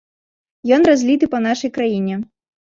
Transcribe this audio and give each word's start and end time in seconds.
Ён 0.77 0.81
разліты 0.89 1.29
па 1.35 1.43
нашай 1.47 1.71
краіне. 1.77 2.19